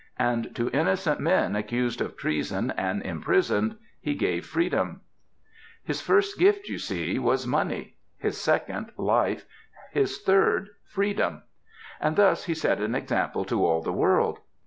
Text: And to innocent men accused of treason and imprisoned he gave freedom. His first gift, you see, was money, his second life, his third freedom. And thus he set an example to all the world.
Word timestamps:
And 0.17 0.55
to 0.55 0.71
innocent 0.75 1.19
men 1.19 1.55
accused 1.55 2.01
of 2.01 2.17
treason 2.17 2.71
and 2.71 3.03
imprisoned 3.03 3.75
he 3.99 4.15
gave 4.15 4.47
freedom. 4.47 5.01
His 5.83 6.01
first 6.01 6.39
gift, 6.39 6.67
you 6.69 6.79
see, 6.79 7.19
was 7.19 7.45
money, 7.45 7.97
his 8.17 8.35
second 8.35 8.93
life, 8.97 9.45
his 9.91 10.19
third 10.19 10.69
freedom. 10.87 11.43
And 11.99 12.15
thus 12.15 12.45
he 12.45 12.55
set 12.55 12.79
an 12.79 12.95
example 12.95 13.45
to 13.45 13.63
all 13.63 13.83
the 13.83 13.93
world. 13.93 14.39